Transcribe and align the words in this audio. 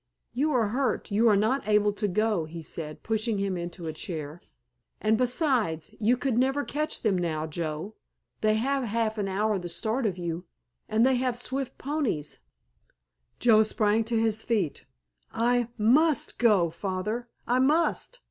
"You 0.33 0.51
are 0.53 0.69
hurt—you 0.69 1.29
are 1.29 1.35
not 1.35 1.67
able 1.67 1.93
to 1.93 2.07
go," 2.07 2.45
he 2.45 2.63
said, 2.63 3.03
pushing 3.03 3.37
him 3.37 3.55
into 3.55 3.85
a 3.85 3.93
chair. 3.93 4.41
"And 4.99 5.15
besides, 5.15 5.93
you 5.99 6.17
could 6.17 6.39
never 6.39 6.63
catch 6.63 7.03
them 7.03 7.15
now, 7.15 7.45
Joe. 7.45 7.93
They 8.39 8.55
have 8.55 8.83
half 8.83 9.19
an 9.19 9.27
hour 9.27 9.59
the 9.59 9.69
start 9.69 10.07
of 10.07 10.17
you, 10.17 10.45
and 10.89 11.05
they 11.05 11.17
have 11.17 11.37
swift 11.37 11.77
ponies——" 11.77 12.39
Joe 13.39 13.61
sprang 13.61 14.03
to 14.05 14.17
his 14.19 14.41
feet. 14.41 14.85
"I 15.31 15.67
must 15.77 16.39
go, 16.39 16.71
Father—I 16.71 17.59
must! 17.59 18.19